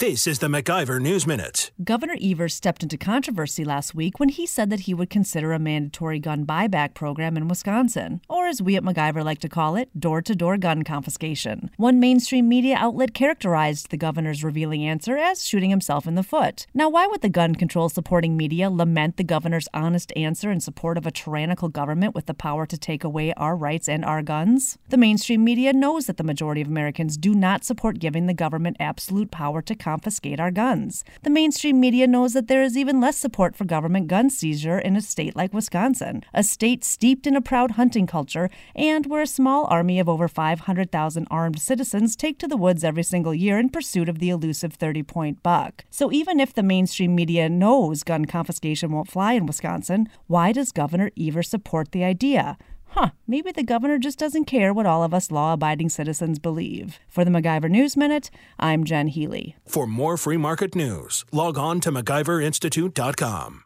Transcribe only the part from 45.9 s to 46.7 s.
So even if the